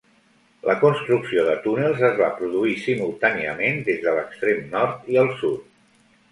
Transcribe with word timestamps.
La 0.69 0.75
construcció 0.83 1.43
de 1.49 1.53
túnels 1.65 2.01
es 2.09 2.17
va 2.23 2.31
produir 2.41 2.75
simultàniament 2.87 3.79
des 3.93 4.03
de 4.09 4.17
l'extrem 4.19 4.67
nord 4.75 5.09
i 5.17 5.25
el 5.27 5.35
sud. 5.45 5.73